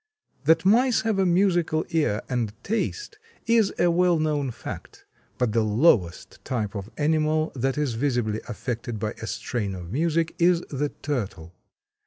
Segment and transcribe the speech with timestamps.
[0.45, 5.05] That mice have a musical ear and taste is a well known fact,
[5.37, 10.33] but the lowest type of animal that is visibly affected by a strain of music
[10.39, 11.53] is the turtle.